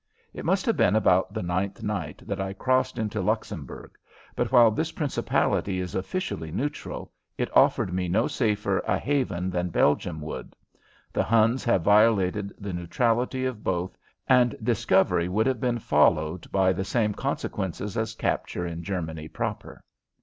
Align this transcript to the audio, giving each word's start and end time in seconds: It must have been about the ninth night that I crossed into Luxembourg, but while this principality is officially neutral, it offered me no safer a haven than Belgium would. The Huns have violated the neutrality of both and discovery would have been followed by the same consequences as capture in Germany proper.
It 0.33 0.45
must 0.45 0.65
have 0.65 0.75
been 0.75 0.95
about 0.95 1.31
the 1.31 1.43
ninth 1.43 1.83
night 1.83 2.23
that 2.25 2.41
I 2.41 2.53
crossed 2.53 2.97
into 2.97 3.21
Luxembourg, 3.21 3.91
but 4.35 4.51
while 4.51 4.71
this 4.71 4.91
principality 4.93 5.79
is 5.79 5.93
officially 5.93 6.49
neutral, 6.51 7.11
it 7.37 7.55
offered 7.55 7.93
me 7.93 8.07
no 8.07 8.25
safer 8.27 8.79
a 8.87 8.97
haven 8.97 9.51
than 9.51 9.69
Belgium 9.69 10.19
would. 10.21 10.55
The 11.13 11.21
Huns 11.21 11.63
have 11.65 11.83
violated 11.83 12.51
the 12.57 12.73
neutrality 12.73 13.45
of 13.45 13.63
both 13.63 13.95
and 14.27 14.55
discovery 14.63 15.29
would 15.29 15.45
have 15.45 15.61
been 15.61 15.77
followed 15.77 16.51
by 16.51 16.73
the 16.73 16.83
same 16.83 17.13
consequences 17.13 17.95
as 17.95 18.15
capture 18.15 18.65
in 18.65 18.81
Germany 18.81 19.27
proper. 19.27 19.83